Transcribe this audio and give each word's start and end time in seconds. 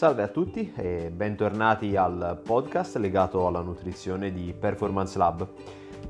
Salve 0.00 0.22
a 0.22 0.28
tutti 0.28 0.72
e 0.76 1.10
bentornati 1.14 1.94
al 1.94 2.40
podcast 2.42 2.96
legato 2.96 3.46
alla 3.46 3.60
nutrizione 3.60 4.32
di 4.32 4.54
Performance 4.58 5.18
Lab. 5.18 5.46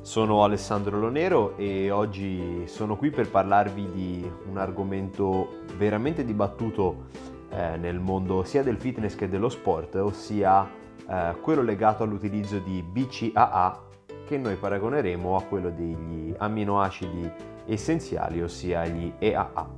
Sono 0.03 0.45
Alessandro 0.45 0.97
Lonero 0.97 1.57
e 1.57 1.91
oggi 1.91 2.69
sono 2.69 2.97
qui 2.97 3.11
per 3.11 3.29
parlarvi 3.29 3.91
di 3.91 4.33
un 4.49 4.59
argomento 4.59 5.63
veramente 5.77 6.25
dibattuto 6.25 7.07
eh, 7.51 7.77
nel 7.79 7.99
mondo 7.99 8.45
sia 8.45 8.63
del 8.63 8.77
fitness 8.77 9.17
che 9.17 9.29
dello 9.29 9.49
sport, 9.49 9.97
ossia 9.97 10.71
eh, 11.09 11.35
quello 11.41 11.63
legato 11.63 12.05
all'utilizzo 12.05 12.61
di 12.61 12.85
BCAA 12.85 13.87
che 14.25 14.39
noi 14.39 14.55
paragoneremo 14.55 15.37
a 15.37 15.43
quello 15.43 15.69
degli 15.69 16.33
amminoacidi 16.39 17.29
essenziali, 17.67 18.41
ossia 18.41 18.87
gli 18.87 19.13
EAA. 19.19 19.69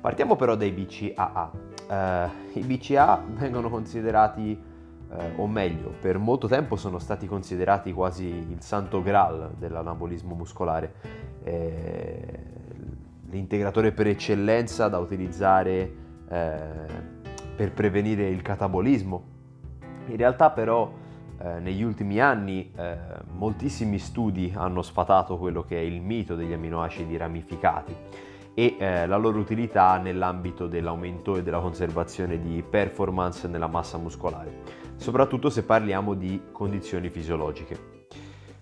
Partiamo 0.00 0.34
però 0.34 0.56
dai 0.56 0.70
BCAA 0.70 1.77
eh, 1.88 2.28
i 2.52 2.62
BCA 2.62 3.22
vengono 3.26 3.68
considerati, 3.70 4.60
eh, 5.10 5.32
o 5.36 5.46
meglio, 5.46 5.94
per 6.00 6.18
molto 6.18 6.46
tempo 6.46 6.76
sono 6.76 6.98
stati 6.98 7.26
considerati 7.26 7.92
quasi 7.92 8.26
il 8.26 8.60
santo 8.60 9.02
graal 9.02 9.54
dell'anabolismo 9.56 10.34
muscolare, 10.34 10.94
eh, 11.44 12.38
l'integratore 13.30 13.92
per 13.92 14.06
eccellenza 14.06 14.88
da 14.88 14.98
utilizzare 14.98 15.94
eh, 16.28 16.60
per 17.56 17.72
prevenire 17.72 18.28
il 18.28 18.42
catabolismo. 18.42 19.36
In 20.06 20.16
realtà 20.16 20.50
però 20.50 20.90
eh, 21.40 21.58
negli 21.60 21.82
ultimi 21.82 22.20
anni 22.20 22.72
eh, 22.74 22.96
moltissimi 23.32 23.98
studi 23.98 24.52
hanno 24.54 24.82
sfatato 24.82 25.36
quello 25.38 25.62
che 25.62 25.76
è 25.76 25.82
il 25.82 26.00
mito 26.00 26.34
degli 26.34 26.52
amminoacidi 26.52 27.16
ramificati 27.16 27.96
e 28.58 28.74
eh, 28.76 29.06
la 29.06 29.16
loro 29.16 29.38
utilità 29.38 29.98
nell'ambito 29.98 30.66
dell'aumento 30.66 31.36
e 31.36 31.44
della 31.44 31.60
conservazione 31.60 32.40
di 32.40 32.64
performance 32.68 33.46
nella 33.46 33.68
massa 33.68 33.98
muscolare, 33.98 34.62
soprattutto 34.96 35.48
se 35.48 35.62
parliamo 35.62 36.14
di 36.14 36.42
condizioni 36.50 37.08
fisiologiche. 37.08 38.06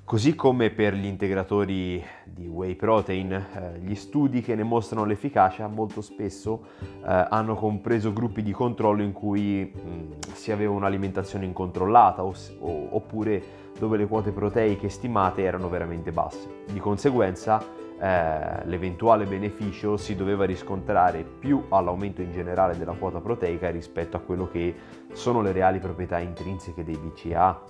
Così 0.04 0.34
come 0.34 0.68
per 0.68 0.92
gli 0.92 1.06
integratori 1.06 2.04
di 2.24 2.46
whey 2.46 2.74
protein, 2.74 3.32
eh, 3.32 3.78
gli 3.78 3.94
studi 3.94 4.42
che 4.42 4.54
ne 4.54 4.64
mostrano 4.64 5.06
l'efficacia 5.06 5.66
molto 5.66 6.02
spesso 6.02 6.66
eh, 6.78 7.26
hanno 7.30 7.54
compreso 7.54 8.12
gruppi 8.12 8.42
di 8.42 8.52
controllo 8.52 9.02
in 9.02 9.12
cui 9.12 9.64
mh, 9.64 10.32
si 10.34 10.52
aveva 10.52 10.74
un'alimentazione 10.74 11.46
incontrollata 11.46 12.22
o, 12.22 12.34
o, 12.58 12.88
oppure 12.90 13.42
dove 13.78 13.96
le 13.96 14.06
quote 14.06 14.30
proteiche 14.30 14.90
stimate 14.90 15.42
erano 15.42 15.70
veramente 15.70 16.12
basse. 16.12 16.64
Di 16.70 16.80
conseguenza 16.80 17.84
eh, 17.98 18.66
l'eventuale 18.66 19.24
beneficio 19.24 19.96
si 19.96 20.14
doveva 20.14 20.44
riscontrare 20.44 21.22
più 21.22 21.64
all'aumento 21.70 22.20
in 22.20 22.30
generale 22.30 22.76
della 22.76 22.92
quota 22.92 23.20
proteica 23.20 23.70
rispetto 23.70 24.18
a 24.18 24.20
quello 24.20 24.48
che 24.50 24.74
sono 25.12 25.40
le 25.40 25.52
reali 25.52 25.78
proprietà 25.78 26.18
intrinseche 26.18 26.84
dei 26.84 26.98
BCAA. 26.98 27.62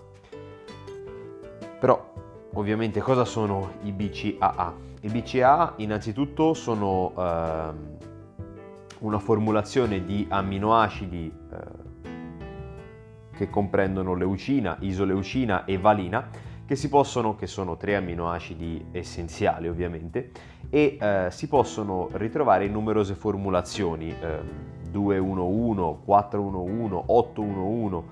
Però 1.79 2.13
ovviamente 2.55 3.01
cosa 3.01 3.25
sono 3.25 3.75
i 3.83 3.93
BCAA? 3.93 4.75
I 5.03 5.09
BCAA 5.09 5.75
innanzitutto 5.77 6.55
sono 6.55 7.13
eh, 7.17 7.73
una 8.99 9.19
formulazione 9.21 10.05
di 10.05 10.27
amminoacidi 10.29 11.33
eh, 11.53 11.85
che 13.37 13.49
comprendono 13.49 14.15
leucina, 14.15 14.77
isoleucina 14.81 15.65
e 15.67 15.79
valina 15.79 16.29
che 16.67 16.77
si 16.77 16.89
possono, 16.89 17.37
che 17.37 17.47
sono 17.47 17.77
tre 17.77 17.97
amminoacidi 17.97 18.87
essenziali 18.91 19.69
ovviamente, 19.69 20.31
e 20.69 20.99
eh, 21.01 21.27
si 21.31 21.49
possono 21.49 22.09
ritrovare 22.13 22.65
in 22.65 22.73
numerose 22.73 23.15
formulazioni, 23.15 24.11
eh, 24.11 24.75
211, 24.91 25.99
411, 26.05 27.03
811, 27.07 28.05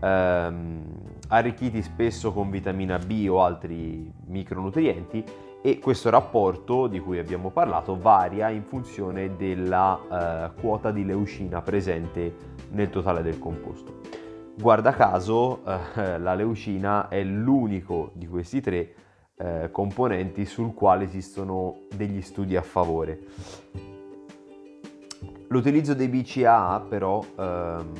ehm, 0.00 0.82
arricchiti 1.28 1.82
spesso 1.82 2.32
con 2.32 2.50
vitamina 2.50 2.98
B 2.98 3.26
o 3.30 3.42
altri 3.42 4.12
micronutrienti 4.26 5.24
e 5.62 5.78
questo 5.78 6.10
rapporto 6.10 6.88
di 6.88 6.98
cui 7.00 7.18
abbiamo 7.18 7.50
parlato 7.50 7.96
varia 7.96 8.50
in 8.50 8.64
funzione 8.64 9.36
della 9.36 10.50
eh, 10.54 10.60
quota 10.60 10.90
di 10.90 11.04
leucina 11.04 11.62
presente 11.62 12.34
nel 12.70 12.90
totale 12.90 13.22
del 13.22 13.38
composto. 13.38 14.00
Guarda 14.54 14.92
caso 14.92 15.62
eh, 15.64 16.18
la 16.18 16.34
leucina 16.34 17.08
è 17.08 17.22
l'unico 17.22 18.10
di 18.14 18.28
questi 18.28 18.60
tre 18.60 18.94
eh, 19.34 19.70
componenti 19.72 20.44
sul 20.44 20.74
quale 20.74 21.04
esistono 21.04 21.86
degli 21.94 22.20
studi 22.20 22.54
a 22.54 22.62
favore. 22.62 23.20
L'utilizzo 25.48 25.94
dei 25.94 26.08
BCAA 26.08 26.86
però 26.88 27.24
ehm, 27.36 27.92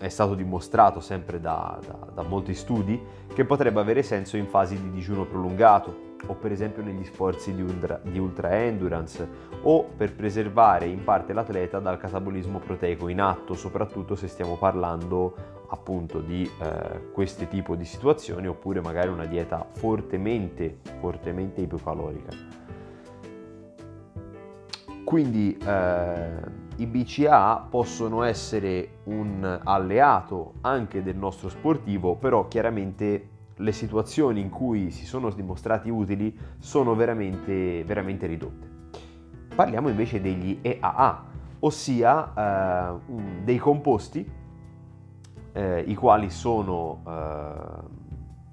è 0.00 0.08
stato 0.08 0.34
dimostrato 0.34 1.00
sempre 1.00 1.40
da, 1.40 1.78
da, 1.84 2.12
da 2.14 2.22
molti 2.22 2.54
studi 2.54 3.00
che 3.34 3.44
potrebbe 3.44 3.80
avere 3.80 4.02
senso 4.02 4.36
in 4.36 4.46
fasi 4.46 4.80
di 4.80 4.90
digiuno 4.90 5.24
prolungato 5.24 6.05
o 6.26 6.34
per 6.34 6.52
esempio 6.52 6.82
negli 6.82 7.04
sforzi 7.04 7.54
di 7.54 7.62
ultra, 7.62 8.00
di 8.02 8.18
ultra 8.18 8.62
endurance 8.62 9.26
o 9.62 9.84
per 9.84 10.14
preservare 10.14 10.86
in 10.86 11.04
parte 11.04 11.32
l'atleta 11.32 11.78
dal 11.78 11.98
catabolismo 11.98 12.58
proteico 12.58 13.08
in 13.08 13.20
atto, 13.20 13.54
soprattutto 13.54 14.14
se 14.14 14.28
stiamo 14.28 14.56
parlando 14.56 15.54
appunto 15.68 16.20
di 16.20 16.48
eh, 16.60 17.10
questo 17.12 17.46
tipo 17.46 17.74
di 17.74 17.84
situazioni 17.84 18.46
oppure 18.46 18.80
magari 18.80 19.08
una 19.08 19.26
dieta 19.26 19.66
fortemente, 19.72 20.78
fortemente 21.00 21.60
ipocalorica. 21.60 22.64
Quindi 25.04 25.56
eh, 25.56 26.64
i 26.76 26.86
BCA 26.86 27.66
possono 27.70 28.22
essere 28.22 28.98
un 29.04 29.60
alleato 29.62 30.54
anche 30.62 31.02
del 31.02 31.16
nostro 31.16 31.48
sportivo, 31.48 32.16
però 32.16 32.48
chiaramente 32.48 33.28
le 33.56 33.72
situazioni 33.72 34.40
in 34.40 34.50
cui 34.50 34.90
si 34.90 35.06
sono 35.06 35.30
dimostrati 35.30 35.88
utili 35.88 36.36
sono 36.58 36.94
veramente, 36.94 37.84
veramente 37.84 38.26
ridotte. 38.26 38.74
Parliamo 39.54 39.88
invece 39.88 40.20
degli 40.20 40.58
EAA, 40.60 41.24
ossia 41.60 42.98
eh, 42.98 43.14
dei 43.42 43.58
composti 43.58 44.30
eh, 45.52 45.84
i 45.86 45.94
quali 45.94 46.28
sono 46.28 47.02
eh, 47.06 48.04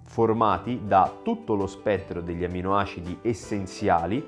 formati 0.06 0.82
da 0.86 1.12
tutto 1.22 1.56
lo 1.56 1.68
spettro 1.68 2.22
degli 2.22 2.46
amminoacidi 2.46 3.20
essenziali, 3.22 4.26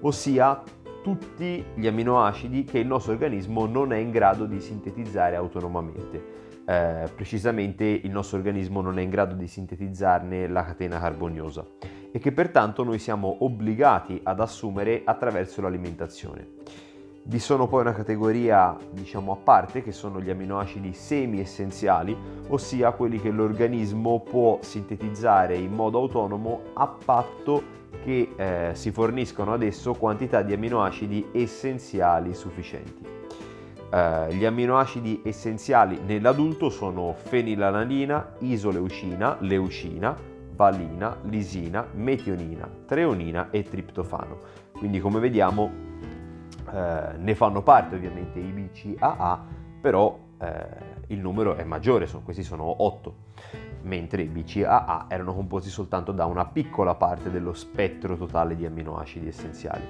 ossia 0.00 0.60
tutti 1.02 1.64
gli 1.74 1.86
amminoacidi 1.86 2.64
che 2.64 2.80
il 2.80 2.86
nostro 2.88 3.12
organismo 3.12 3.66
non 3.66 3.92
è 3.92 3.98
in 3.98 4.10
grado 4.10 4.46
di 4.46 4.60
sintetizzare 4.60 5.36
autonomamente. 5.36 6.45
Eh, 6.68 7.08
precisamente 7.14 7.84
il 7.84 8.10
nostro 8.10 8.38
organismo 8.38 8.80
non 8.80 8.98
è 8.98 9.02
in 9.02 9.08
grado 9.08 9.36
di 9.36 9.46
sintetizzarne 9.46 10.48
la 10.48 10.64
catena 10.64 10.98
carboniosa 10.98 11.64
e 12.10 12.18
che 12.18 12.32
pertanto 12.32 12.82
noi 12.82 12.98
siamo 12.98 13.36
obbligati 13.40 14.20
ad 14.24 14.40
assumere 14.40 15.02
attraverso 15.04 15.62
l'alimentazione. 15.62 16.54
Vi 17.22 17.38
sono 17.38 17.68
poi 17.68 17.82
una 17.82 17.92
categoria 17.92 18.76
diciamo 18.90 19.32
a 19.32 19.36
parte 19.36 19.82
che 19.82 19.92
sono 19.92 20.20
gli 20.20 20.30
amminoacidi 20.30 20.92
semi-essenziali, 20.92 22.16
ossia 22.48 22.92
quelli 22.92 23.20
che 23.20 23.30
l'organismo 23.30 24.20
può 24.20 24.58
sintetizzare 24.60 25.56
in 25.56 25.72
modo 25.72 25.98
autonomo 25.98 26.62
a 26.74 26.86
patto 26.86 27.62
che 28.02 28.32
eh, 28.36 28.70
si 28.74 28.90
forniscono 28.92 29.52
ad 29.52 29.62
esso 29.62 29.94
quantità 29.94 30.42
di 30.42 30.52
amminoacidi 30.52 31.28
essenziali 31.32 32.34
sufficienti. 32.34 33.25
Eh, 33.88 34.34
gli 34.34 34.44
amminoacidi 34.44 35.22
essenziali 35.24 36.00
nell'adulto 36.04 36.70
sono 36.70 37.14
fenilalanina, 37.14 38.34
isoleucina, 38.38 39.36
leucina, 39.40 40.16
valina, 40.54 41.16
lisina, 41.22 41.86
metionina, 41.92 42.68
treonina 42.86 43.50
e 43.50 43.62
triptofano. 43.62 44.38
Quindi 44.72 45.00
come 45.00 45.20
vediamo 45.20 45.70
eh, 46.72 47.16
ne 47.16 47.34
fanno 47.34 47.62
parte 47.62 47.94
ovviamente 47.94 48.40
i 48.40 48.50
BCAA, 48.50 49.44
però 49.80 50.18
eh, 50.38 50.66
il 51.08 51.18
numero 51.20 51.54
è 51.54 51.64
maggiore, 51.64 52.06
sono, 52.06 52.22
questi 52.22 52.42
sono 52.42 52.82
8, 52.82 53.14
mentre 53.82 54.22
i 54.22 54.26
BCAA 54.26 55.06
erano 55.08 55.34
composti 55.34 55.68
soltanto 55.68 56.10
da 56.12 56.24
una 56.26 56.46
piccola 56.46 56.94
parte 56.94 57.30
dello 57.30 57.52
spettro 57.52 58.16
totale 58.16 58.56
di 58.56 58.66
amminoacidi 58.66 59.28
essenziali. 59.28 59.84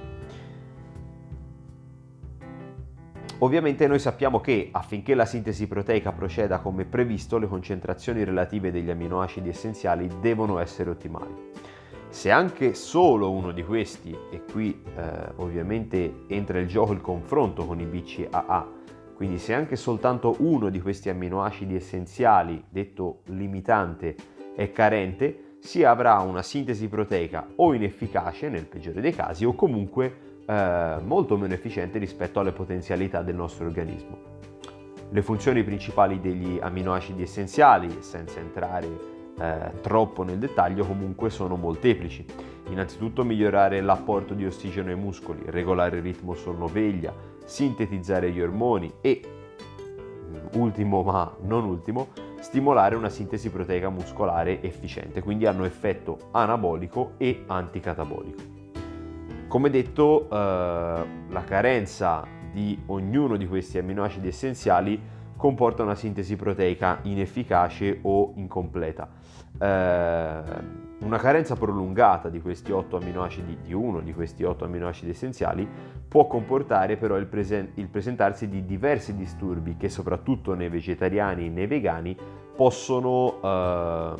Ovviamente 3.40 3.86
noi 3.86 3.98
sappiamo 3.98 4.40
che 4.40 4.70
affinché 4.72 5.14
la 5.14 5.26
sintesi 5.26 5.66
proteica 5.66 6.10
proceda 6.10 6.60
come 6.60 6.86
previsto, 6.86 7.36
le 7.36 7.46
concentrazioni 7.46 8.24
relative 8.24 8.70
degli 8.70 8.88
amminoacidi 8.88 9.50
essenziali 9.50 10.08
devono 10.20 10.58
essere 10.58 10.88
ottimali. 10.88 11.50
Se 12.08 12.30
anche 12.30 12.72
solo 12.72 13.30
uno 13.30 13.52
di 13.52 13.62
questi, 13.62 14.16
e 14.30 14.42
qui 14.50 14.82
eh, 14.96 15.32
ovviamente 15.36 16.22
entra 16.28 16.60
in 16.60 16.66
gioco 16.66 16.94
il 16.94 17.02
confronto 17.02 17.66
con 17.66 17.78
i 17.78 17.84
BCAA, 17.84 18.72
quindi 19.14 19.36
se 19.38 19.52
anche 19.52 19.76
soltanto 19.76 20.36
uno 20.38 20.70
di 20.70 20.80
questi 20.80 21.10
amminoacidi 21.10 21.74
essenziali, 21.74 22.64
detto 22.70 23.20
limitante, 23.26 24.14
è 24.54 24.72
carente, 24.72 25.56
si 25.60 25.84
avrà 25.84 26.20
una 26.20 26.42
sintesi 26.42 26.88
proteica 26.88 27.46
o 27.56 27.74
inefficace 27.74 28.48
nel 28.48 28.64
peggiore 28.64 29.02
dei 29.02 29.12
casi 29.12 29.44
o 29.44 29.54
comunque 29.54 30.25
eh, 30.46 30.96
molto 31.02 31.36
meno 31.36 31.54
efficiente 31.54 31.98
rispetto 31.98 32.40
alle 32.40 32.52
potenzialità 32.52 33.22
del 33.22 33.34
nostro 33.34 33.66
organismo. 33.66 34.34
Le 35.08 35.22
funzioni 35.22 35.62
principali 35.62 36.20
degli 36.20 36.58
aminoacidi 36.60 37.22
essenziali, 37.22 37.98
senza 38.00 38.40
entrare 38.40 39.14
eh, 39.38 39.80
troppo 39.80 40.22
nel 40.22 40.38
dettaglio, 40.38 40.84
comunque 40.84 41.30
sono 41.30 41.56
molteplici. 41.56 42.24
Innanzitutto 42.68 43.24
migliorare 43.24 43.80
l'apporto 43.80 44.34
di 44.34 44.44
ossigeno 44.44 44.90
ai 44.90 44.96
muscoli, 44.96 45.42
regolare 45.46 45.98
il 45.98 46.02
ritmo 46.02 46.34
sonno-veglia, 46.34 47.14
sintetizzare 47.44 48.32
gli 48.32 48.40
ormoni 48.40 48.92
e, 49.00 49.20
mm, 49.24 50.60
ultimo 50.60 51.02
ma 51.02 51.36
non 51.42 51.64
ultimo, 51.64 52.08
stimolare 52.40 52.96
una 52.96 53.08
sintesi 53.08 53.50
proteica 53.50 53.88
muscolare 53.88 54.60
efficiente, 54.62 55.22
quindi 55.22 55.46
hanno 55.46 55.64
effetto 55.64 56.18
anabolico 56.32 57.12
e 57.18 57.44
anticatabolico. 57.46 58.55
Come 59.48 59.70
detto, 59.70 60.28
eh, 60.28 61.06
la 61.28 61.44
carenza 61.44 62.26
di 62.52 62.76
ognuno 62.86 63.36
di 63.36 63.46
questi 63.46 63.78
amminoacidi 63.78 64.26
essenziali 64.26 65.00
comporta 65.36 65.84
una 65.84 65.94
sintesi 65.94 66.34
proteica 66.34 66.98
inefficace 67.02 68.00
o 68.02 68.32
incompleta. 68.36 69.08
Eh, 69.58 70.42
una 70.98 71.18
carenza 71.18 71.54
prolungata 71.54 72.28
di 72.28 72.40
questi 72.40 72.72
8 72.72 72.96
amminoacidi, 72.96 73.58
di 73.62 73.72
uno 73.72 74.00
di 74.00 74.12
questi 74.12 74.42
8 74.42 74.64
amminoacidi 74.64 75.10
essenziali, 75.10 75.68
può 76.08 76.26
comportare 76.26 76.96
però 76.96 77.16
il, 77.16 77.26
presen- 77.26 77.70
il 77.74 77.86
presentarsi 77.86 78.48
di 78.48 78.64
diversi 78.64 79.14
disturbi 79.14 79.76
che 79.76 79.88
soprattutto 79.88 80.54
nei 80.54 80.68
vegetariani 80.68 81.46
e 81.46 81.50
nei 81.50 81.66
vegani 81.68 82.16
possono 82.56 83.38
eh, 83.42 84.14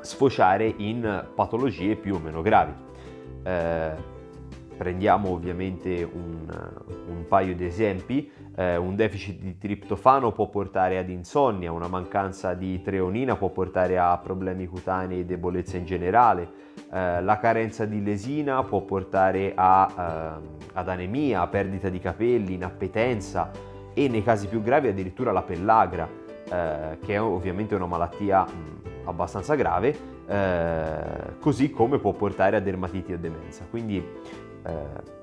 sfociare 0.00 0.74
in 0.78 1.26
patologie 1.34 1.94
più 1.94 2.16
o 2.16 2.18
meno 2.18 2.42
gravi. 2.42 2.83
Eh, 3.44 4.12
prendiamo 4.76 5.30
ovviamente 5.30 6.02
un, 6.02 6.46
un 7.08 7.24
paio 7.28 7.54
di 7.54 7.64
esempi. 7.64 8.30
Eh, 8.56 8.76
un 8.76 8.94
deficit 8.94 9.40
di 9.40 9.58
triptofano 9.58 10.30
può 10.30 10.48
portare 10.48 10.98
ad 10.98 11.08
insonnia, 11.08 11.72
una 11.72 11.88
mancanza 11.88 12.54
di 12.54 12.80
treonina 12.82 13.34
può 13.34 13.50
portare 13.50 13.98
a 13.98 14.16
problemi 14.18 14.66
cutanei 14.66 15.20
e 15.20 15.24
debolezza 15.24 15.76
in 15.76 15.84
generale, 15.84 16.48
eh, 16.92 17.20
la 17.20 17.38
carenza 17.38 17.84
di 17.84 18.00
lesina 18.00 18.62
può 18.62 18.82
portare 18.82 19.52
a, 19.56 20.38
eh, 20.42 20.46
ad 20.72 20.88
anemia, 20.88 21.40
a 21.40 21.48
perdita 21.48 21.88
di 21.88 21.98
capelli, 21.98 22.54
inappetenza 22.54 23.50
e 23.92 24.08
nei 24.08 24.22
casi 24.22 24.46
più 24.46 24.62
gravi 24.62 24.86
addirittura 24.86 25.32
la 25.32 25.42
pellagra, 25.42 26.08
eh, 26.48 26.98
che 27.04 27.14
è 27.14 27.20
ovviamente 27.20 27.74
una 27.74 27.86
malattia 27.86 28.44
mh, 28.44 29.08
abbastanza 29.08 29.56
grave, 29.56 30.13
eh, 30.26 31.38
così 31.40 31.70
come 31.70 31.98
può 31.98 32.12
portare 32.12 32.56
a 32.56 32.60
dermatiti 32.60 33.12
o 33.12 33.18
demenza. 33.18 33.64
Quindi 33.68 33.96
eh, 34.66 35.22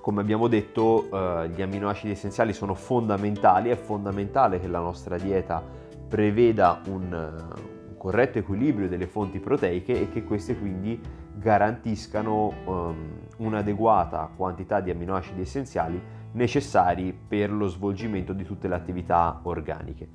come 0.00 0.22
abbiamo 0.22 0.48
detto, 0.48 1.10
eh, 1.12 1.50
gli 1.50 1.60
amminoacidi 1.60 2.12
essenziali 2.12 2.54
sono 2.54 2.74
fondamentali, 2.74 3.68
è 3.68 3.76
fondamentale 3.76 4.58
che 4.58 4.66
la 4.66 4.78
nostra 4.78 5.18
dieta 5.18 5.62
preveda 6.08 6.80
un, 6.86 7.12
un 7.12 7.96
corretto 7.98 8.38
equilibrio 8.38 8.88
delle 8.88 9.06
fonti 9.06 9.38
proteiche 9.38 10.00
e 10.00 10.08
che 10.08 10.24
queste 10.24 10.56
quindi 10.56 10.98
garantiscano 11.34 12.52
um, 12.64 13.18
un'adeguata 13.36 14.30
quantità 14.34 14.80
di 14.80 14.90
amminoacidi 14.90 15.42
essenziali 15.42 16.00
necessari 16.32 17.12
per 17.12 17.52
lo 17.52 17.66
svolgimento 17.66 18.32
di 18.32 18.44
tutte 18.44 18.66
le 18.66 18.76
attività 18.76 19.40
organiche. 19.42 20.08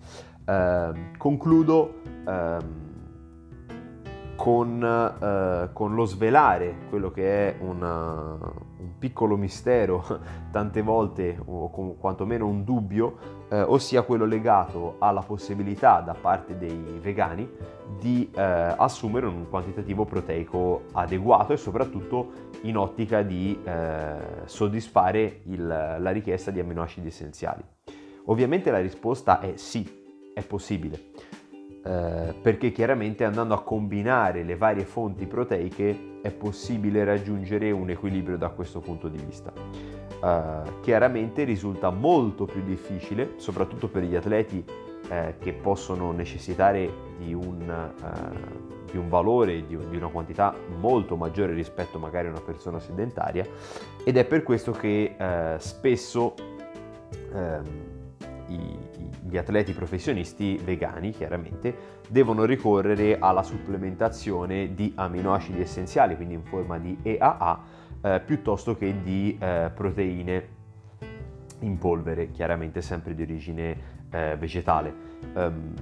Eh, 0.45 0.91
concludo 1.17 2.01
ehm, 2.27 2.82
con, 4.43 4.83
eh, 4.83 5.69
con, 5.71 5.95
lo 5.95 6.03
svelare 6.03 6.75
quello 6.89 7.11
che 7.11 7.47
è 7.47 7.55
una, 7.61 8.37
un 8.77 8.97
piccolo 8.99 9.37
mistero, 9.37 10.03
tante 10.51 10.81
volte, 10.81 11.41
o 11.45 11.69
com- 11.69 11.95
quantomeno 11.97 12.45
un 12.45 12.65
dubbio, 12.65 13.45
eh, 13.47 13.61
ossia 13.61 14.01
quello 14.01 14.25
legato 14.25 14.97
alla 14.99 15.21
possibilità 15.21 16.01
da 16.01 16.13
parte 16.13 16.57
dei 16.57 16.99
vegani 16.99 17.49
di 17.97 18.29
eh, 18.35 18.41
assumere 18.41 19.27
un 19.27 19.47
quantitativo 19.49 20.03
proteico 20.03 20.87
adeguato 20.91 21.53
e 21.53 21.57
soprattutto 21.57 22.31
in 22.63 22.75
ottica 22.75 23.21
di 23.21 23.57
eh, 23.63 24.15
soddisfare 24.43 25.39
il, 25.45 25.65
la 25.65 26.11
richiesta 26.11 26.51
di 26.51 26.59
amminoacidi 26.59 27.07
essenziali. 27.07 27.63
Ovviamente 28.25 28.71
la 28.71 28.81
risposta 28.81 29.39
è 29.39 29.53
sì, 29.55 29.87
è 30.33 30.43
possibile 30.43 31.31
eh, 31.85 32.33
perché 32.41 32.71
chiaramente 32.71 33.23
andando 33.23 33.53
a 33.53 33.61
combinare 33.61 34.43
le 34.43 34.55
varie 34.55 34.85
fonti 34.85 35.25
proteiche 35.25 36.19
è 36.21 36.31
possibile 36.31 37.03
raggiungere 37.03 37.71
un 37.71 37.89
equilibrio 37.89 38.37
da 38.37 38.49
questo 38.49 38.79
punto 38.79 39.09
di 39.09 39.17
vista. 39.17 39.51
Eh, 40.23 40.79
chiaramente 40.81 41.43
risulta 41.43 41.89
molto 41.89 42.45
più 42.45 42.63
difficile, 42.63 43.33
soprattutto 43.35 43.89
per 43.89 44.03
gli 44.03 44.15
atleti 44.15 44.63
eh, 45.09 45.35
che 45.39 45.51
possono 45.51 46.11
necessitare 46.11 46.89
di 47.17 47.33
un, 47.33 47.69
eh, 47.69 48.91
di 48.91 48.97
un 48.97 49.09
valore, 49.09 49.65
di, 49.65 49.77
di, 49.89 49.97
una 49.97 50.07
quantità 50.07 50.55
molto 50.79 51.17
maggiore 51.17 51.53
rispetto 51.53 51.99
magari 51.99 52.27
a 52.27 52.31
una 52.31 52.39
persona 52.39 52.79
sedentaria 52.79 53.45
ed 54.05 54.15
è 54.15 54.23
per 54.23 54.43
questo 54.43 54.71
che 54.71 55.15
eh, 55.17 55.55
spesso 55.59 56.33
ehm, 57.33 57.63
i, 58.47 58.77
gli 59.21 59.37
atleti 59.37 59.73
professionisti 59.73 60.59
vegani 60.63 61.11
chiaramente 61.11 62.01
devono 62.07 62.45
ricorrere 62.45 63.17
alla 63.19 63.43
supplementazione 63.43 64.73
di 64.73 64.91
aminoacidi 64.95 65.61
essenziali, 65.61 66.15
quindi 66.15 66.33
in 66.33 66.43
forma 66.43 66.77
di 66.77 66.97
EAA, 67.01 67.59
eh, 68.01 68.21
piuttosto 68.25 68.75
che 68.75 69.01
di 69.01 69.37
eh, 69.39 69.71
proteine 69.73 70.61
in 71.59 71.77
polvere, 71.77 72.31
chiaramente 72.31 72.81
sempre 72.81 73.15
di 73.15 73.21
origine 73.21 73.77
eh, 74.09 74.35
vegetale. 74.37 74.93
Um, 75.33 75.73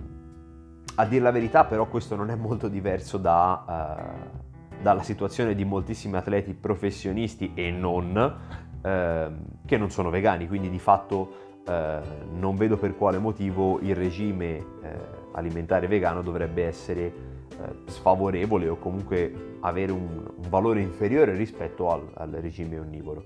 a 0.96 1.06
dire 1.06 1.24
la 1.24 1.32
verità 1.32 1.66
però 1.66 1.88
questo 1.88 2.16
non 2.16 2.30
è 2.30 2.36
molto 2.36 2.68
diverso 2.68 3.18
da, 3.18 3.64
uh, 3.68 4.82
dalla 4.82 5.04
situazione 5.04 5.56
di 5.56 5.66
moltissimi 5.66 6.16
atleti 6.18 6.54
professionisti 6.54 7.52
e 7.56 7.72
non, 7.72 8.16
uh, 8.16 8.86
che 9.66 9.78
non 9.78 9.90
sono 9.90 10.10
vegani, 10.10 10.48
quindi 10.48 10.70
di 10.70 10.80
fatto 10.80 11.51
eh, 11.68 12.00
non 12.32 12.56
vedo 12.56 12.78
per 12.78 12.96
quale 12.96 13.18
motivo 13.18 13.80
il 13.82 13.96
regime 13.96 14.58
eh, 14.58 15.20
alimentare 15.34 15.88
vegano 15.88 16.22
dovrebbe 16.22 16.66
essere 16.66 17.06
eh, 17.06 17.16
sfavorevole 17.86 18.68
o 18.70 18.78
comunque 18.78 19.58
avere 19.62 19.92
un, 19.92 20.26
un 20.36 20.50
valore 20.50 20.82
inferiore 20.82 21.36
rispetto 21.36 21.90
al, 21.90 22.10
al, 22.16 22.30
regime 22.32 22.80
onnivoro. 22.80 23.26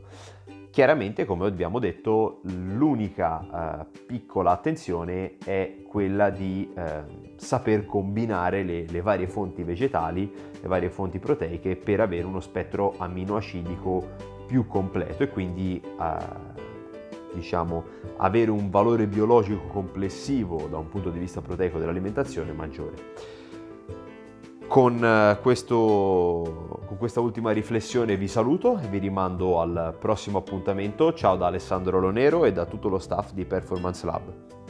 Chiaramente, 0.70 1.24
come 1.24 1.46
abbiamo 1.46 1.80
detto, 1.80 2.42
l'unica 2.44 3.86
eh, 3.86 4.00
piccola 4.06 4.51
attenzione 4.51 5.38
è 5.46 5.84
quella 5.88 6.30
di 6.30 6.70
eh, 6.75 7.04
saper 7.38 7.86
combinare 7.86 8.63
le, 8.63 8.86
le, 8.86 9.01
varie 9.01 9.27
fonti 9.27 9.63
vegetali, 9.63 10.30
le 10.60 10.68
varie 10.68 10.89
fonti 10.89 11.18
proteiche 11.20 11.77
per 11.77 12.01
avere 12.01 12.25
uno 12.25 12.42
spettro 12.42 12.94
aminoacidico 12.98 14.34
più 14.46 14.68
completo 14.68 15.24
e 15.24 15.30
quindi 15.30 15.82
eh, 15.82 16.63
diciamo, 17.36 17.84
avere 18.18 18.50
un 18.50 18.70
valore 18.70 19.06
biologico 19.06 19.68
complessivo 19.68 20.68
da 20.70 20.77
un 20.77 20.88
punto 20.88 21.10
di 21.10 21.20
vista 21.20 21.42
proteico 21.42 21.77
dell'alimentazione 21.77 22.54
maggiore. 22.54 23.44
Con, 24.68 25.04
eh, 25.04 25.38
questo, 25.42 26.82
con 26.88 26.98
questa 26.98 27.20
ultima 27.20 27.51
riflessione 27.51 28.18
vi 28.18 28.27
saluto 28.27 28.80
e 28.80 28.88
vi 28.88 28.98
rimando 28.98 29.62
al 29.62 29.96
prossimo 30.00 30.39
appuntamento. 30.39 31.13
Ciao 31.13 31.36
da 31.36 31.48
Alessandro 31.48 32.00
Lonero 32.00 32.46
e 32.46 32.51
da 32.51 32.65
tutto 32.65 32.89
lo 32.89 32.98
staff 32.98 33.32
di 33.34 33.46
Performance 33.46 34.06
Lab. 34.06 34.64